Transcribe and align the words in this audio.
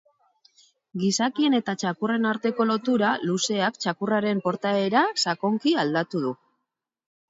Gizakien 1.03 1.57
eta 1.57 1.75
txakurren 1.83 2.25
arteko 2.31 2.67
lotura 2.71 3.13
luzeak 3.29 3.81
txakurraren 3.85 4.45
portaera 4.49 5.09
sakonki 5.29 5.81
aldatu 5.87 6.29
du. 6.29 6.39